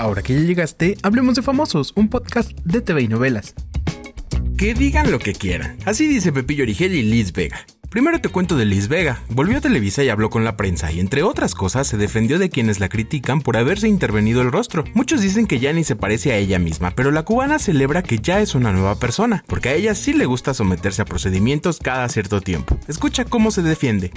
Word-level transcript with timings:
Ahora 0.00 0.22
que 0.22 0.32
ya 0.32 0.40
llegaste, 0.40 0.96
hablemos 1.02 1.34
de 1.34 1.42
Famosos, 1.42 1.92
un 1.94 2.08
podcast 2.08 2.52
de 2.64 2.80
TV 2.80 3.02
y 3.02 3.08
novelas. 3.08 3.54
Que 4.56 4.72
digan 4.72 5.10
lo 5.10 5.18
que 5.18 5.34
quieran. 5.34 5.76
Así 5.84 6.08
dice 6.08 6.32
Pepillo 6.32 6.62
Origel 6.62 6.94
y 6.94 7.02
Liz 7.02 7.34
Vega. 7.34 7.66
Primero 7.90 8.18
te 8.18 8.30
cuento 8.30 8.56
de 8.56 8.64
Liz 8.64 8.88
Vega. 8.88 9.20
Volvió 9.28 9.58
a 9.58 9.60
Televisa 9.60 10.02
y 10.02 10.08
habló 10.08 10.30
con 10.30 10.42
la 10.42 10.56
prensa 10.56 10.90
y 10.90 11.00
entre 11.00 11.22
otras 11.22 11.54
cosas 11.54 11.86
se 11.86 11.98
defendió 11.98 12.38
de 12.38 12.48
quienes 12.48 12.80
la 12.80 12.88
critican 12.88 13.42
por 13.42 13.58
haberse 13.58 13.88
intervenido 13.88 14.40
el 14.40 14.52
rostro. 14.52 14.84
Muchos 14.94 15.20
dicen 15.20 15.46
que 15.46 15.58
ya 15.58 15.72
ni 15.74 15.84
se 15.84 15.96
parece 15.96 16.32
a 16.32 16.36
ella 16.36 16.58
misma, 16.58 16.92
pero 16.92 17.10
la 17.10 17.24
cubana 17.24 17.58
celebra 17.58 18.02
que 18.02 18.20
ya 18.20 18.40
es 18.40 18.54
una 18.54 18.72
nueva 18.72 18.94
persona, 18.94 19.44
porque 19.48 19.68
a 19.68 19.74
ella 19.74 19.94
sí 19.94 20.14
le 20.14 20.24
gusta 20.24 20.54
someterse 20.54 21.02
a 21.02 21.04
procedimientos 21.04 21.78
cada 21.78 22.08
cierto 22.08 22.40
tiempo. 22.40 22.78
Escucha 22.88 23.26
cómo 23.26 23.50
se 23.50 23.62
defiende. 23.62 24.12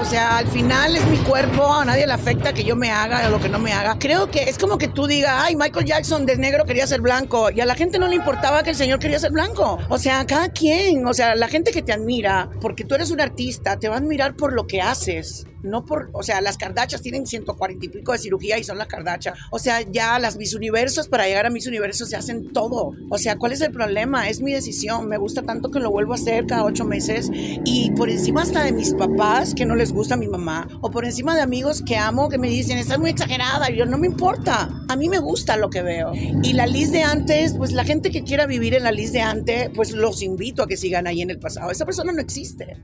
O 0.00 0.04
sea, 0.06 0.38
al 0.38 0.48
final 0.48 0.96
es 0.96 1.06
mi 1.06 1.18
cuerpo, 1.18 1.70
a 1.70 1.84
nadie 1.84 2.06
le 2.06 2.14
afecta 2.14 2.54
que 2.54 2.64
yo 2.64 2.74
me 2.74 2.90
haga 2.90 3.28
o 3.28 3.30
lo 3.30 3.38
que 3.38 3.50
no 3.50 3.58
me 3.58 3.72
haga. 3.72 3.98
Creo 3.98 4.30
que 4.30 4.44
es 4.44 4.56
como 4.56 4.78
que 4.78 4.88
tú 4.88 5.06
digas, 5.06 5.34
ay, 5.36 5.56
Michael 5.56 5.84
Jackson 5.84 6.24
de 6.24 6.36
negro 6.36 6.64
quería 6.64 6.86
ser 6.86 7.02
blanco 7.02 7.50
y 7.50 7.60
a 7.60 7.66
la 7.66 7.74
gente 7.74 7.98
no 7.98 8.08
le 8.08 8.16
importaba 8.16 8.62
que 8.62 8.70
el 8.70 8.76
señor 8.76 8.98
quería 8.98 9.20
ser 9.20 9.30
blanco. 9.30 9.78
O 9.90 9.98
sea, 9.98 10.26
cada 10.26 10.48
quien, 10.48 11.06
o 11.06 11.12
sea, 11.12 11.36
la 11.36 11.48
gente 11.48 11.70
que 11.70 11.82
te 11.82 11.92
admira, 11.92 12.48
porque 12.62 12.84
tú 12.84 12.94
eres 12.94 13.10
un 13.10 13.20
artista, 13.20 13.78
te 13.78 13.88
va 13.88 13.96
a 13.96 13.98
admirar 13.98 14.34
por 14.34 14.54
lo 14.54 14.66
que 14.66 14.80
haces 14.80 15.46
no 15.62 15.84
por, 15.84 16.10
o 16.12 16.22
sea, 16.22 16.40
las 16.40 16.56
Kardashians 16.56 17.02
tienen 17.02 17.26
140 17.26 17.84
y 17.84 17.88
pico 17.88 18.12
de 18.12 18.18
cirugía 18.18 18.58
y 18.58 18.64
son 18.64 18.78
las 18.78 18.88
Kardashian. 18.88 19.34
O 19.50 19.58
sea, 19.58 19.82
ya 19.82 20.18
las 20.18 20.36
mis 20.36 20.54
universos, 20.54 21.08
para 21.08 21.26
llegar 21.26 21.46
a 21.46 21.50
mis 21.50 21.66
universos 21.66 22.08
se 22.08 22.16
hacen 22.16 22.52
todo. 22.52 22.92
O 23.08 23.18
sea, 23.18 23.36
¿cuál 23.36 23.52
es 23.52 23.60
el 23.60 23.72
problema? 23.72 24.28
Es 24.28 24.40
mi 24.40 24.52
decisión. 24.52 25.08
Me 25.08 25.18
gusta 25.18 25.42
tanto 25.42 25.70
que 25.70 25.80
lo 25.80 25.90
vuelvo 25.90 26.12
a 26.12 26.16
hacer 26.16 26.46
cada 26.46 26.64
ocho 26.64 26.84
meses 26.84 27.30
y 27.32 27.90
por 27.92 28.10
encima 28.10 28.42
hasta 28.42 28.64
de 28.64 28.72
mis 28.72 28.94
papás 28.94 29.54
que 29.54 29.66
no 29.66 29.74
les 29.76 29.92
gusta 29.92 30.16
mi 30.16 30.28
mamá 30.28 30.68
o 30.80 30.90
por 30.90 31.04
encima 31.04 31.34
de 31.34 31.42
amigos 31.42 31.82
que 31.82 31.96
amo 31.96 32.28
que 32.28 32.38
me 32.38 32.48
dicen, 32.48 32.78
estás 32.78 32.98
muy 32.98 33.10
exagerada. 33.10 33.70
Y 33.70 33.76
yo, 33.76 33.86
no 33.86 33.98
me 33.98 34.06
importa. 34.06 34.68
A 34.88 34.96
mí 34.96 35.08
me 35.08 35.18
gusta 35.18 35.56
lo 35.56 35.70
que 35.70 35.82
veo. 35.82 36.12
Y 36.14 36.52
la 36.52 36.66
lista 36.66 36.98
de 36.98 37.04
antes, 37.04 37.54
pues 37.54 37.72
la 37.72 37.84
gente 37.84 38.10
que 38.10 38.24
quiera 38.24 38.46
vivir 38.46 38.74
en 38.74 38.82
la 38.82 38.92
lista 38.92 39.18
de 39.18 39.24
antes, 39.24 39.70
pues 39.74 39.92
los 39.92 40.22
invito 40.22 40.62
a 40.62 40.66
que 40.66 40.76
sigan 40.76 41.06
ahí 41.06 41.22
en 41.22 41.30
el 41.30 41.38
pasado. 41.38 41.70
Esa 41.70 41.84
persona 41.84 42.12
no 42.12 42.20
existe. 42.20 42.76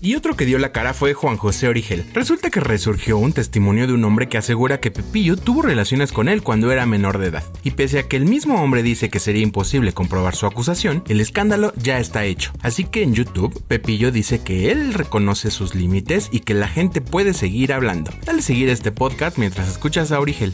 Y 0.00 0.14
otro 0.14 0.36
que 0.36 0.44
dio 0.44 0.58
la 0.58 0.72
cara 0.72 0.92
fue 0.92 1.14
Juan 1.14 1.38
José 1.38 1.68
Origel. 1.68 2.04
Resulta 2.12 2.50
que 2.50 2.60
resurgió 2.60 3.16
un 3.16 3.32
testimonio 3.32 3.86
de 3.86 3.94
un 3.94 4.04
hombre 4.04 4.28
que 4.28 4.36
asegura 4.36 4.78
que 4.78 4.90
Pepillo 4.90 5.36
tuvo 5.36 5.62
relaciones 5.62 6.12
con 6.12 6.28
él 6.28 6.42
cuando 6.42 6.70
era 6.70 6.84
menor 6.84 7.18
de 7.18 7.28
edad. 7.28 7.44
Y 7.62 7.70
pese 7.70 8.00
a 8.00 8.02
que 8.02 8.16
el 8.16 8.26
mismo 8.26 8.62
hombre 8.62 8.82
dice 8.82 9.08
que 9.08 9.20
sería 9.20 9.42
imposible 9.42 9.92
comprobar 9.92 10.36
su 10.36 10.46
acusación, 10.46 11.02
el 11.08 11.20
escándalo 11.20 11.72
ya 11.76 11.98
está 11.98 12.24
hecho. 12.24 12.52
Así 12.60 12.84
que 12.84 13.02
en 13.02 13.14
YouTube, 13.14 13.62
Pepillo 13.68 14.12
dice 14.12 14.42
que 14.42 14.70
él 14.70 14.92
reconoce 14.92 15.50
sus 15.50 15.74
límites 15.74 16.28
y 16.30 16.40
que 16.40 16.54
la 16.54 16.68
gente 16.68 17.00
puede 17.00 17.32
seguir 17.32 17.72
hablando. 17.72 18.10
Dale 18.24 18.42
seguir 18.42 18.68
este 18.68 18.92
podcast 18.92 19.38
mientras 19.38 19.68
escuchas 19.68 20.12
a 20.12 20.20
Origel. 20.20 20.52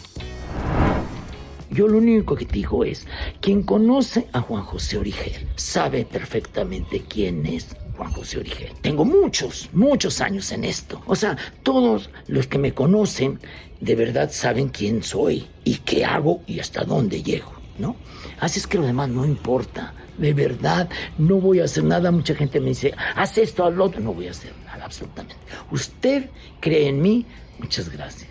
Yo 1.70 1.88
lo 1.88 1.98
único 1.98 2.36
que 2.36 2.44
digo 2.44 2.84
es, 2.84 3.06
quien 3.40 3.62
conoce 3.62 4.28
a 4.32 4.40
Juan 4.40 4.62
José 4.62 4.98
Origel 4.98 5.48
sabe 5.56 6.04
perfectamente 6.04 7.02
quién 7.08 7.46
es 7.46 7.74
Juan 7.96 8.12
José 8.12 8.38
Origel. 8.38 8.72
Tengo 8.80 9.04
muchos, 9.04 9.68
muchos 9.72 10.20
años 10.20 10.50
en 10.52 10.64
esto. 10.64 11.02
O 11.06 11.14
sea, 11.14 11.36
todos 11.62 12.10
los 12.26 12.46
que 12.46 12.58
me 12.58 12.72
conocen 12.72 13.38
de 13.80 13.94
verdad 13.94 14.30
saben 14.32 14.68
quién 14.68 15.02
soy 15.02 15.46
y 15.64 15.76
qué 15.78 16.04
hago 16.04 16.42
y 16.46 16.60
hasta 16.60 16.84
dónde 16.84 17.22
llego, 17.22 17.52
¿no? 17.78 17.96
Así 18.40 18.58
es 18.60 18.66
que 18.66 18.78
lo 18.78 18.86
demás 18.86 19.08
no 19.08 19.24
importa. 19.24 19.94
De 20.18 20.34
verdad, 20.34 20.88
no 21.18 21.36
voy 21.36 21.60
a 21.60 21.64
hacer 21.64 21.84
nada. 21.84 22.10
Mucha 22.10 22.34
gente 22.34 22.60
me 22.60 22.70
dice, 22.70 22.94
haz 23.16 23.38
esto, 23.38 23.68
lo 23.70 23.84
otro. 23.84 24.00
No 24.00 24.12
voy 24.12 24.28
a 24.28 24.30
hacer 24.30 24.52
nada, 24.64 24.84
absolutamente. 24.84 25.36
Usted 25.70 26.30
cree 26.60 26.88
en 26.88 27.02
mí, 27.02 27.26
muchas 27.58 27.88
gracias. 27.88 28.30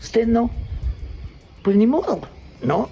Usted 0.00 0.26
no, 0.26 0.50
pues 1.62 1.76
ni 1.76 1.86
modo, 1.86 2.20
¿no? 2.62 2.90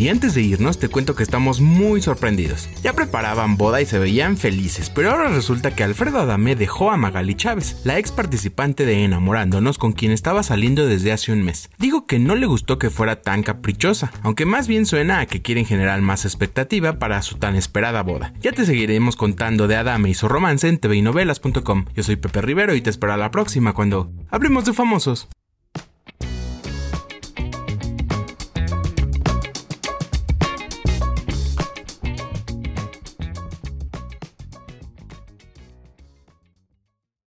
Y 0.00 0.08
antes 0.08 0.32
de 0.32 0.40
irnos 0.40 0.78
te 0.78 0.88
cuento 0.88 1.14
que 1.14 1.22
estamos 1.22 1.60
muy 1.60 2.00
sorprendidos. 2.00 2.70
Ya 2.82 2.94
preparaban 2.94 3.58
boda 3.58 3.82
y 3.82 3.84
se 3.84 3.98
veían 3.98 4.38
felices, 4.38 4.88
pero 4.88 5.10
ahora 5.10 5.28
resulta 5.28 5.74
que 5.74 5.84
Alfredo 5.84 6.20
Adame 6.20 6.56
dejó 6.56 6.90
a 6.90 6.96
Magali 6.96 7.34
Chávez, 7.34 7.76
la 7.84 7.98
ex 7.98 8.10
participante 8.10 8.86
de 8.86 9.04
Enamorándonos 9.04 9.76
con 9.76 9.92
quien 9.92 10.10
estaba 10.10 10.42
saliendo 10.42 10.86
desde 10.86 11.12
hace 11.12 11.32
un 11.32 11.42
mes. 11.42 11.68
Digo 11.76 12.06
que 12.06 12.18
no 12.18 12.34
le 12.34 12.46
gustó 12.46 12.78
que 12.78 12.88
fuera 12.88 13.20
tan 13.20 13.42
caprichosa, 13.42 14.10
aunque 14.22 14.46
más 14.46 14.68
bien 14.68 14.86
suena 14.86 15.20
a 15.20 15.26
que 15.26 15.42
quieren 15.42 15.66
generar 15.66 16.00
más 16.00 16.24
expectativa 16.24 16.98
para 16.98 17.20
su 17.20 17.36
tan 17.36 17.54
esperada 17.54 18.02
boda. 18.02 18.32
Ya 18.40 18.52
te 18.52 18.64
seguiremos 18.64 19.16
contando 19.16 19.68
de 19.68 19.76
Adame 19.76 20.08
y 20.08 20.14
su 20.14 20.28
romance 20.28 20.66
en 20.66 20.78
tvinovelas.com. 20.78 21.84
Yo 21.94 22.02
soy 22.02 22.16
Pepe 22.16 22.40
Rivero 22.40 22.74
y 22.74 22.80
te 22.80 22.88
espero 22.88 23.12
a 23.12 23.18
la 23.18 23.30
próxima 23.30 23.74
cuando 23.74 24.10
hablemos 24.30 24.64
de 24.64 24.72
famosos. 24.72 25.28